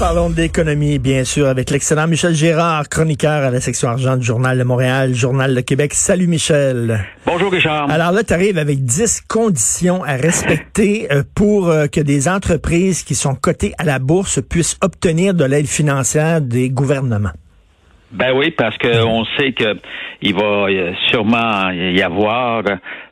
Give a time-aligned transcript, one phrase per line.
[0.00, 4.56] Parlons d'économie, bien sûr, avec l'excellent Michel Gérard, chroniqueur à la section argent du Journal
[4.56, 5.92] de Montréal, Journal de Québec.
[5.92, 7.04] Salut Michel.
[7.26, 7.90] Bonjour Richard.
[7.90, 13.02] Alors là, tu arrives avec 10 conditions à respecter euh, pour euh, que des entreprises
[13.02, 17.32] qui sont cotées à la bourse puissent obtenir de l'aide financière des gouvernements.
[18.12, 19.76] Ben oui, parce qu'on sait que
[20.20, 20.66] il va
[21.08, 22.64] sûrement y avoir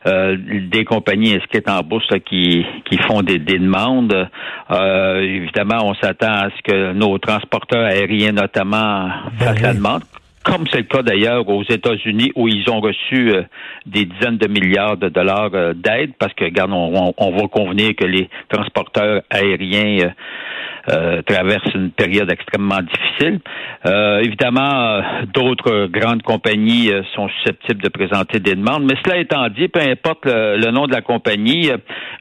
[0.07, 0.37] euh,
[0.71, 4.29] des compagnies inscrites en bourse qui, qui font des, demandes.
[4.71, 10.03] Euh, évidemment, on s'attend à ce que nos transporteurs aériens, notamment, Ben fassent la demande.
[10.49, 13.43] Comme c'est le cas d'ailleurs aux États-Unis où ils ont reçu euh,
[13.89, 18.05] des dizaines de milliards de dollars euh, d'aide parce que, regarde, on, va convenir que
[18.05, 20.11] les transporteurs aériens euh,
[20.91, 23.41] euh, traversent une période extrêmement difficile.
[23.85, 25.03] Évidemment,
[25.35, 30.25] d'autres grandes compagnies sont susceptibles de présenter des demandes, mais cela étant dit, peu importe
[30.25, 31.71] le, nom de la compagnie,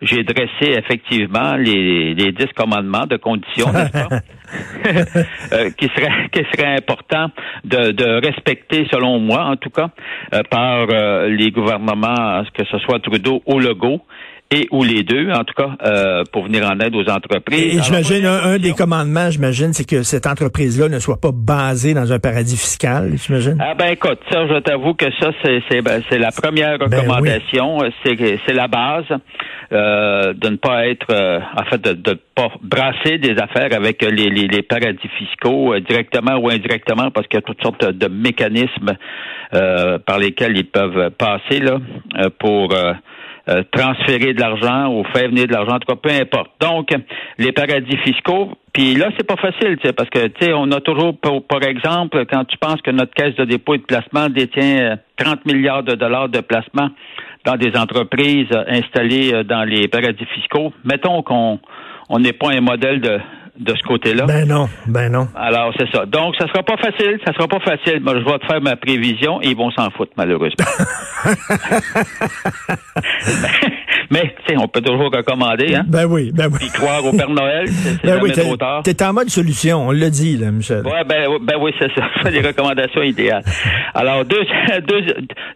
[0.02, 4.20] j'ai dressé effectivement les, les 10 commandements de conditions, n'est-ce pas?
[5.54, 7.30] Euh, qui serait qui serait important
[7.64, 9.90] de, de respecter selon moi en tout cas
[10.34, 14.02] euh, par euh, les gouvernements que ce soit Trudeau ou Legault
[14.52, 17.76] et ou les deux en tout cas euh, pour venir en aide aux entreprises.
[17.76, 21.94] Et j'imagine, un, un des commandements, j'imagine, c'est que cette entreprise-là ne soit pas basée
[21.94, 23.58] dans un paradis fiscal, j'imagine.
[23.60, 26.86] Ah ben écoute, ça, je t'avoue que ça, c'est c'est ben, c'est la première Ben
[26.86, 27.80] recommandation.
[28.04, 29.06] C'est c'est la base
[29.72, 34.02] euh, de ne pas être, euh, en fait, de ne pas brasser des affaires avec
[34.02, 37.86] les, les, les paradis fiscaux euh, directement ou indirectement, parce qu'il y a toutes sortes
[37.86, 38.96] de mécanismes
[39.54, 41.80] euh, par lesquels ils peuvent passer là
[42.18, 42.74] euh, pour
[43.50, 46.52] euh, euh, transférer de l'argent ou faire venir de l'argent, en tout cas, peu importe.
[46.60, 46.90] Donc,
[47.38, 51.18] les paradis fiscaux, puis là, c'est pas facile, parce que, tu sais, on a toujours,
[51.18, 54.80] pour- par exemple, quand tu penses que notre caisse de dépôt et de placement détient
[54.80, 56.90] euh, 30 milliards de dollars de placement
[57.46, 61.60] dans des entreprises euh, installées euh, dans les paradis fiscaux, mettons qu'on
[62.10, 63.20] on n'est pas un modèle de,
[63.60, 64.26] de ce côté-là.
[64.26, 65.28] Ben non, ben non.
[65.36, 66.06] Alors, c'est ça.
[66.06, 68.00] Donc, ça sera pas facile, ça sera pas facile.
[68.02, 70.66] Moi, je vais te faire ma prévision et ils vont s'en foutre, malheureusement.
[74.10, 75.84] Mais, tu sais, on peut toujours recommander, hein.
[75.88, 76.60] Ben oui, ben oui.
[76.60, 78.82] Puis croire au Père Noël, c'est Ben oui, trop tard.
[78.84, 80.84] t'es en mode solution, on l'a dit, là, Michel.
[80.86, 82.08] Ouais, ben, ben oui, c'est ça.
[82.24, 83.44] C'est des recommandations idéales.
[83.94, 84.42] Alors, deux,
[84.88, 85.02] deux,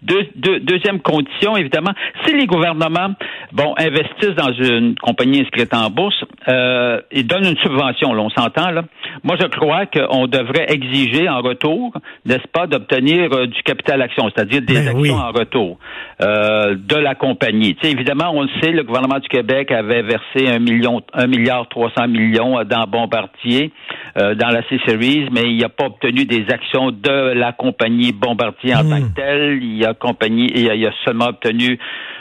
[0.03, 1.91] deux- deux- deuxième condition, évidemment,
[2.25, 3.13] si les gouvernements,
[3.53, 8.29] bon, investissent dans une compagnie inscrite en bourse, euh, ils donnent une subvention, là, on
[8.29, 8.83] s'entend, là.
[9.23, 11.93] Moi, je crois qu'on devrait exiger en retour,
[12.25, 15.11] n'est-ce pas, d'obtenir euh, du capital action, c'est-à-dire des Ben actions oui.
[15.11, 15.77] en retour
[16.21, 17.75] euh, de la compagnie.
[17.75, 21.27] Tu sais, évidemment, on le sait, le gouvernement du Québec avait versé un million, un
[21.27, 23.71] milliard trois cents millions euh, dans Bombardier,
[24.17, 28.75] euh, dans la C-Series, mais il n'a pas obtenu des actions de la compagnie Bombardier
[28.75, 28.89] en Hmm.
[28.89, 29.63] tant que telle.
[29.63, 31.79] Il a compagnie, il a, il a seulement obtenu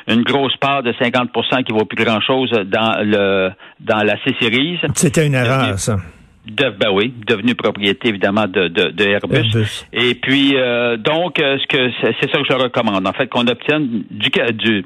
[0.08, 3.50] une grosse part de 50% qui vaut plus grand-chose dans le
[3.80, 4.78] dans la C-Series.
[4.94, 5.96] C'était une erreur, ça.
[6.46, 9.36] De, ben oui, devenu propriété évidemment de, de, de Airbus.
[9.36, 9.86] Airbus.
[9.92, 13.06] Et puis euh, donc euh, ce que c'est ça que je recommande.
[13.06, 14.84] En fait, qu'on obtienne du, du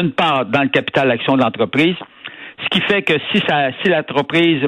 [0.00, 1.96] une part dans le capital action de l'entreprise,
[2.62, 4.62] ce qui fait que si ça si l'entreprise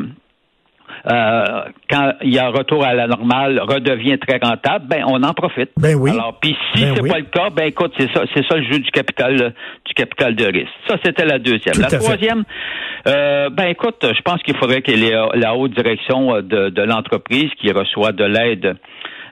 [1.08, 1.44] euh,
[1.90, 5.34] quand il y a un retour à la normale, redevient très rentable, ben on en
[5.34, 5.70] profite.
[5.76, 6.10] Ben oui.
[6.10, 7.10] Alors, puis si Ben c'est oui.
[7.10, 9.50] pas le cas, ben écoute, c'est ça, c'est ça le jeu du capital, euh,
[9.84, 10.72] du capital de risque.
[10.88, 11.74] Ça, c'était la deuxième.
[11.74, 12.44] Tout la troisième,
[13.06, 17.50] euh, ben écoute, je pense qu'il faudrait que les- la haute direction de, de l'entreprise
[17.60, 18.76] qui reçoit de l'aide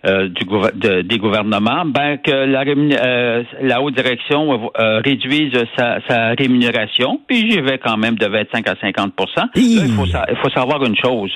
[0.07, 0.45] euh, du
[0.75, 7.21] de- des gouvernements, ben que la, euh, la haute direction euh, réduise sa, sa rémunération,
[7.27, 9.81] puis j'y vais quand même de 25 à 50 Là, Hi.
[9.87, 11.35] il faut, sa- il faut savoir une chose.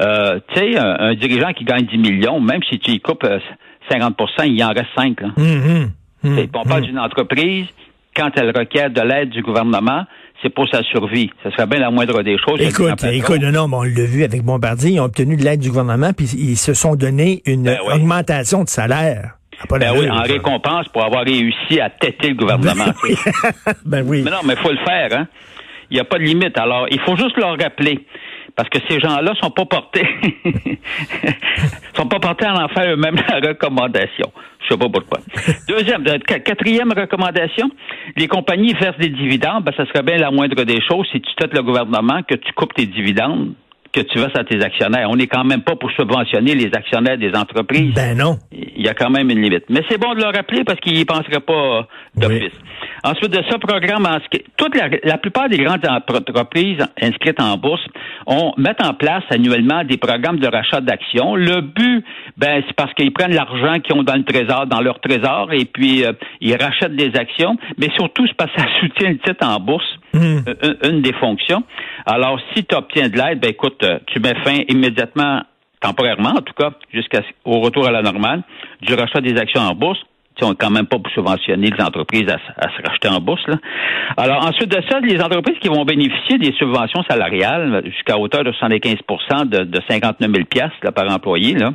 [0.00, 3.24] Euh, tu sais, un, un dirigeant qui gagne 10 millions, même si tu y coupes
[3.24, 3.38] euh,
[3.90, 4.12] 50%
[4.46, 5.20] il en reste 5.
[5.20, 5.28] Là.
[5.36, 5.90] Hum,
[6.22, 7.66] T'sais, on parle d'une entreprise,
[8.14, 10.04] quand elle requiert de l'aide du gouvernement,
[10.42, 11.30] c'est pour sa survie.
[11.42, 12.60] Ça serait bien la moindre des choses.
[12.60, 15.60] Écoute, écoute, non, non, mais on l'a vu avec Bombardier, ils ont obtenu de l'aide
[15.60, 17.94] du gouvernement, puis ils se sont donné une Ben oui.
[17.94, 19.34] augmentation de salaire.
[19.70, 22.84] Ben oui, en récompense pour avoir réussi à têter le gouvernement.
[22.84, 23.16] Ben oui.
[23.84, 24.22] ben oui.
[24.24, 25.26] Mais non, mais il faut le faire, hein.
[25.90, 26.56] Il n'y a pas de limite.
[26.58, 28.04] Alors, il faut juste leur rappeler.
[28.58, 30.04] Parce que ces gens-là sont pas portés.
[31.94, 34.32] sont pas portés à en faire eux-mêmes la recommandation.
[34.62, 35.20] Je sais pas pourquoi.
[35.68, 37.70] Deuxième, euh, qu- quatrième recommandation,
[38.16, 41.32] les compagnies versent des dividendes, ben, ça serait bien la moindre des choses si tu
[41.36, 43.54] têtes le gouvernement que tu coupes tes dividendes,
[44.02, 45.08] que tu verses à tes actionnaires.
[45.10, 47.94] On n'est quand même pas pour subventionner les actionnaires des entreprises.
[47.94, 48.38] Ben non.
[48.52, 49.64] Il y a quand même une limite.
[49.68, 52.52] Mais c'est bon de le rappeler parce qu'ils n'y penseraient pas d'office.
[53.04, 54.18] Ensuite de ça, programme en
[54.56, 57.84] toute la, la, plupart des grandes entreprises inscrites en bourse
[58.26, 61.36] ont mettent en place annuellement des programmes de rachat d'actions.
[61.36, 62.04] Le but,
[62.36, 65.64] ben, c'est parce qu'ils prennent l'argent qu'ils ont dans le trésor, dans leur trésor, et
[65.64, 67.56] puis euh, ils rachètent des actions.
[67.78, 70.38] Mais surtout, c'est parce que ça soutient le titre en bourse, mmh.
[70.84, 71.62] une, des fonctions.
[72.06, 75.42] Alors, si tu obtiens de l'aide, ben écoute, euh, tu mets fin immédiatement
[75.80, 78.42] temporairement en tout cas, jusqu'au retour à la normale,
[78.82, 80.00] du rachat des actions en bourse
[80.42, 83.46] on quand même pas pour subventionner les entreprises à, se racheter en bourse.
[83.46, 83.56] Là.
[84.16, 88.52] Alors, ensuite de ça, les entreprises qui vont bénéficier des subventions salariales jusqu'à hauteur de
[88.52, 88.96] 75
[89.46, 90.44] de, de 59 000
[90.82, 91.72] là, par employé, là,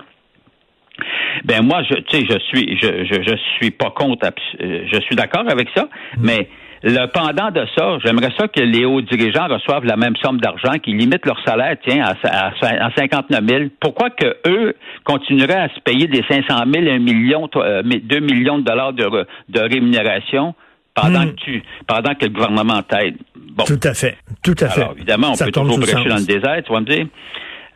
[1.44, 4.27] ben moi, je, tu sais, je suis, je, suis pas contre,
[4.59, 5.89] je suis d'accord avec ça,
[6.19, 6.47] mais
[6.83, 10.74] le pendant de ça, j'aimerais ça que les hauts dirigeants reçoivent la même somme d'argent,
[10.80, 13.63] qu'ils limitent leur salaire, tiens, à, à, 59 000.
[13.80, 14.75] Pourquoi que eux
[15.06, 19.25] continueraient à se payer des 500 000, 1 million, 2 euh, millions de dollars de,
[19.47, 20.53] de rémunération
[20.94, 21.31] pendant hmm.
[21.31, 23.15] que tu, pendant que le gouvernement t'aide?
[23.36, 23.63] Bon.
[23.63, 24.18] Tout à fait.
[24.44, 27.06] Tout à Alors, évidemment, on peut toujours prêcher dans le désert, tu vas me dire.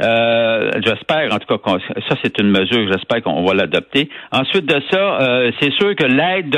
[0.01, 1.77] Euh, j'espère, en tout cas,
[2.07, 4.09] ça c'est une mesure, j'espère qu'on va l'adopter.
[4.31, 6.55] Ensuite de ça, euh, c'est sûr que l'aide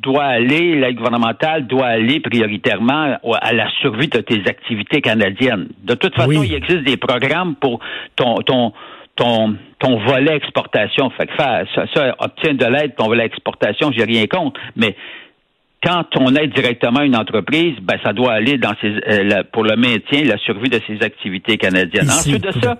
[0.00, 5.68] doit aller, l'aide gouvernementale doit aller prioritairement à la survie de tes activités canadiennes.
[5.82, 7.80] De toute façon, il existe des programmes pour
[8.16, 8.72] ton ton
[9.16, 11.10] ton ton volet exportation.
[11.10, 14.94] Fait que faire ça, ça obtient de l'aide ton volet exportation, j'ai rien contre, mais
[15.82, 19.76] quand on aide directement une entreprise, ben ça doit aller dans ses, euh, pour le
[19.76, 22.08] maintien, la survie de ses activités canadiennes.
[22.08, 22.78] Ensuite de ça,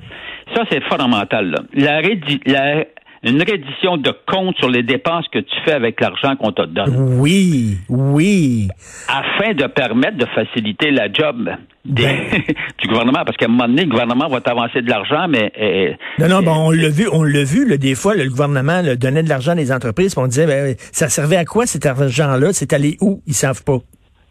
[0.55, 1.50] ça c'est fondamental.
[1.50, 1.59] Là.
[1.75, 2.85] La,
[3.23, 7.19] une reddition de compte sur les dépenses que tu fais avec l'argent qu'on te donne.
[7.19, 8.69] Oui, oui.
[9.09, 11.50] Afin de permettre de faciliter la job
[11.85, 12.17] ben.
[12.81, 15.93] du gouvernement, parce qu'à un moment donné, le gouvernement va t'avancer de l'argent, mais euh,
[16.19, 19.29] non, non, bon, on l'a vu, on l'a vu, des fois, le gouvernement donnait de
[19.29, 22.53] l'argent à des entreprises, puis on disait, ben, ça servait à quoi cet argent-là?
[22.53, 23.23] C'est allé où?
[23.26, 23.79] Ils savent pas.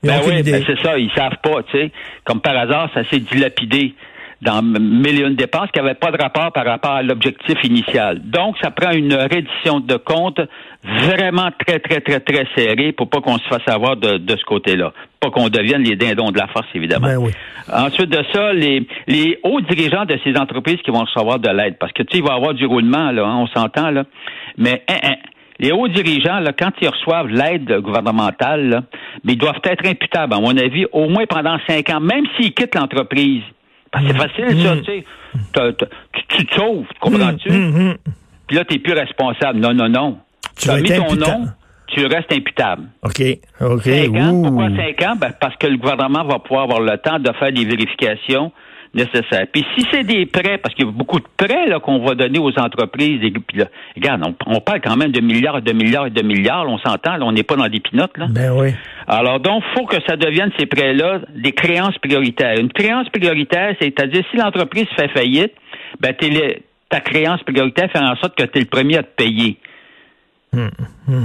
[0.03, 1.91] ben oui, ben c'est ça, ils savent pas, tu sais.
[2.25, 3.95] Comme par hasard, ça s'est dilapidé
[4.41, 8.21] dans mille et une dépenses qui n'avaient pas de rapport par rapport à l'objectif initial.
[8.23, 10.39] Donc, ça prend une reddition de compte
[10.83, 14.45] vraiment très, très, très, très serrée pour pas qu'on se fasse avoir de, de ce
[14.45, 14.93] côté-là.
[15.19, 17.07] Pas qu'on devienne les dindons de la force, évidemment.
[17.07, 17.31] Ben oui.
[17.73, 21.77] Ensuite de ça, les, les hauts dirigeants de ces entreprises qui vont recevoir de l'aide,
[21.79, 24.03] parce que tu sais, il va y avoir du roulement, là, hein, on s'entend, là.
[24.57, 25.15] Mais hein, hein,
[25.59, 28.83] les hauts dirigeants, là, quand ils reçoivent l'aide gouvernementale,
[29.23, 32.53] mais ils doivent être imputables, à mon avis, au moins pendant cinq ans, même s'ils
[32.53, 33.41] quittent l'entreprise
[33.95, 34.17] c'est mm.
[34.17, 34.81] facile, ça, mm.
[34.81, 35.05] tu sais.
[36.29, 37.51] Tu te sauves, comprends-tu?
[37.51, 37.95] Mm,
[38.47, 39.59] Puis là, tu n'es plus responsable.
[39.59, 40.17] Non, non, non.
[40.59, 41.47] Tu as mis ton nom,
[41.87, 42.83] tu restes imputable.
[43.03, 43.21] OK,
[43.61, 43.83] OK.
[43.83, 44.41] Cinq ans?
[44.43, 45.15] Pourquoi cinq ans?
[45.15, 48.51] Ben, parce que le gouvernement va pouvoir avoir le temps de faire des vérifications
[48.93, 49.45] nécessaires.
[49.51, 52.15] Puis si c'est des prêts, parce qu'il y a beaucoup de prêts là, qu'on va
[52.15, 55.73] donner aux entreprises, et puis là, regarde, on, parle quand même de milliards et de
[55.73, 58.17] milliards et de milliards, on s'entend, on n'est pas dans des pinottes.
[58.17, 58.27] Là.
[58.29, 58.73] Ben oui.
[59.07, 62.59] Alors donc, faut que ça devienne ces prêts-là des créances prioritaires.
[62.59, 65.53] Une créance prioritaire, c'est-à-dire si l'entreprise fait faillite,
[65.99, 66.13] ben
[66.89, 69.57] ta créance prioritaire fait en sorte que tu es le premier à te payer.
[70.55, 70.71] Hum.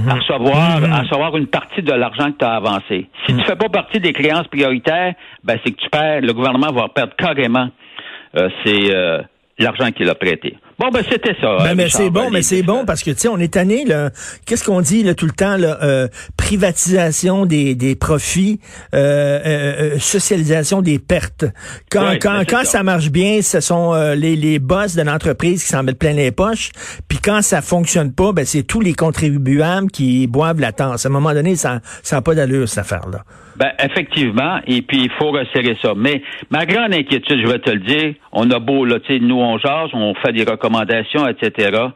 [0.07, 3.09] à recevoir, à recevoir une partie de l'argent que tu as avancé.
[3.25, 6.71] Si tu fais pas partie des créances prioritaires, ben c'est que tu perds, le gouvernement
[6.71, 7.69] va perdre carrément
[8.35, 9.21] euh, c'est euh,
[9.59, 10.57] l'argent qu'il a prêté.
[10.83, 11.55] Bon, ben c'était ça.
[11.59, 14.09] Ben, mais c'est bon, mais c'est bon parce que tu sais, on est tanné là.
[14.45, 18.59] Qu'est-ce qu'on dit là tout le temps là euh, Privatisation des, des profits,
[18.93, 21.45] euh, euh, euh socialisation des pertes.
[21.89, 22.83] Quand quand ben, quand ça.
[22.83, 26.71] marche bien, ce sont les les boss de l'entreprise qui s'en mettent plein les poches.
[27.07, 31.05] Puis quand ça fonctionne pas, ben c'est tous les contribuables qui boivent la tasse.
[31.05, 33.19] À un moment donné, ça ça n'a pas d'allure cette affaire là.
[33.55, 35.93] Ben, effectivement, et puis il faut resserrer ça.
[35.95, 39.19] Mais ma grande inquiétude, je vais te le dire, on a beau, là, tu sais,
[39.19, 41.87] nous, on jase, on fait des recommandations, etc.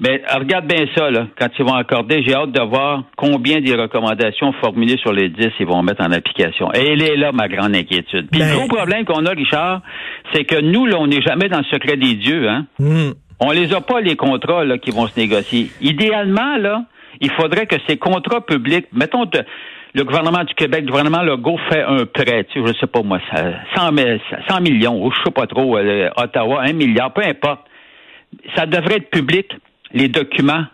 [0.00, 3.74] Mais regarde bien ça, là, quand ils vont accorder, j'ai hâte de voir combien des
[3.74, 6.72] recommandations formulées sur les 10 ils vont mettre en application.
[6.74, 8.28] Et elle est là, ma grande inquiétude.
[8.30, 9.82] Puis le ben- gros problème qu'on a, Richard,
[10.32, 12.66] c'est que nous, là, on n'est jamais dans le secret des dieux, hein.
[12.78, 13.12] Hmm.
[13.40, 15.68] On les a pas, les contrats, là, qui vont se négocier.
[15.80, 16.84] Idéalement, là,
[17.20, 19.24] il faudrait que ces contrats publics, mettons,
[19.94, 23.02] le gouvernement du Québec, le gouvernement Legault fait un prêt, tu sais, je sais pas
[23.02, 23.20] moi,
[23.76, 23.90] 100,
[24.48, 27.60] 100 millions, ou je sais pas trop, euh, Ottawa, un milliard, peu importe.
[28.56, 29.46] Ça devrait être public,
[29.92, 30.64] les documents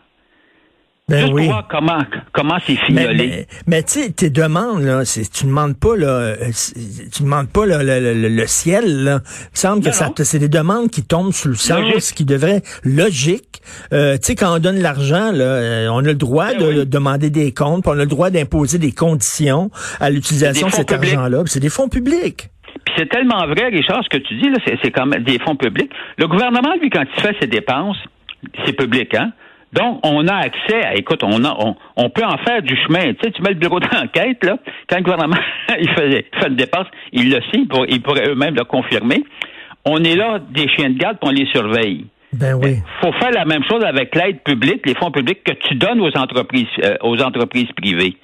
[1.10, 1.42] ben Juste oui.
[1.42, 1.98] pour voir comment
[2.32, 3.46] comment c'est fignolé.
[3.66, 6.36] Mais, tu sais, tes demandes là, tu demandes pas là, euh,
[7.12, 9.20] tu demandes pas là, le, ciel là.
[9.24, 12.62] Il me semble que ça, c'est des demandes qui tombent sous le sens, qui devraient
[12.84, 13.60] logique.
[13.92, 16.84] Euh, tu sais, quand on donne l'argent là, euh, on a le droit ben de,
[16.84, 21.42] demander des comptes, on a le droit d'imposer des conditions à l'utilisation de cet argent-là.
[21.46, 22.50] C'est des fonds publics.
[22.84, 25.56] Puis c'est tellement vrai, Richard, ce que tu dis, là, c'est quand même des fonds
[25.56, 25.90] publics.
[26.18, 27.98] Le gouvernement, lui, quand il fait ses dépenses,
[28.64, 29.32] c'est public, hein?
[29.72, 31.56] Donc, on a accès à, écoute, on, a,
[31.96, 33.12] on, peut en faire du chemin.
[33.14, 34.58] Tu sais, tu mets le bureau d'enquête, là,
[34.88, 35.36] quand le gouvernement
[35.80, 39.22] il fait, fait une dépense, il le sait, il, pourrait eux-mêmes le confirmer.
[39.84, 42.06] On est là des chiens de garde, puis on les surveille.
[42.32, 42.76] Ben oui.
[43.00, 46.16] faut faire la même chose avec l'aide publique, les fonds publics que tu donnes aux
[46.16, 48.16] entreprises, euh, aux entreprises privées.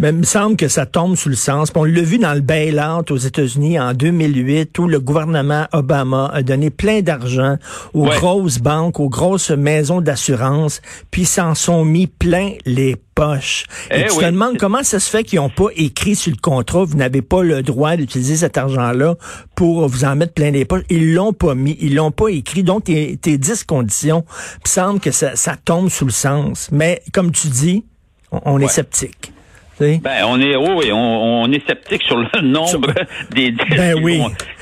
[0.00, 1.72] Mais il me semble que ça tombe sous le sens.
[1.74, 6.44] on l'a vu dans le bail-out aux États-Unis en 2008 où le gouvernement Obama a
[6.44, 7.56] donné plein d'argent
[7.94, 13.64] aux grosses banques, aux grosses maisons d'assurance, puis s'en sont mis plein les poches.
[13.90, 16.40] Et eh tu te demandes comment ça se fait qu'ils n'ont pas écrit sur le
[16.40, 19.16] contrat, vous n'avez pas le droit d'utiliser cet argent-là
[19.56, 20.84] pour vous en mettre plein les poches.
[20.90, 22.62] Ils l'ont pas mis, ils l'ont pas écrit.
[22.62, 24.24] Donc, tes, tes 10 conditions,
[24.64, 26.68] il semble que ça, ça tombe sous le sens.
[26.70, 27.84] Mais comme tu dis,
[28.30, 29.32] on, est sceptique.
[29.80, 32.92] Ben, on est, oui, on, on, est sceptique sur le nombre
[33.34, 33.94] des disques ben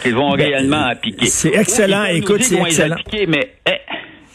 [0.03, 1.27] qu'ils vont, ben, réellement appliquer.
[1.27, 2.05] C'est excellent.
[2.05, 2.97] Écoute, c'est excellent.
[3.29, 3.73] mais, eh.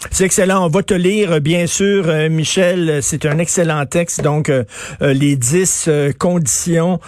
[0.09, 0.65] C'est excellent.
[0.65, 2.99] On va te lire, bien sûr, euh, Michel.
[3.01, 4.23] C'est un excellent texte.
[4.23, 4.63] Donc, euh,
[5.01, 6.99] euh, les dix conditions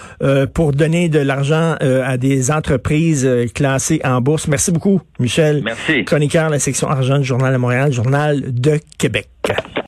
[0.53, 4.47] pour donner de l'argent à des entreprises classées en bourse.
[4.47, 5.61] Merci beaucoup, Michel.
[5.63, 6.03] Merci.
[6.05, 9.27] Chroniqueur de la section argent du Journal de Montréal, Journal de Québec.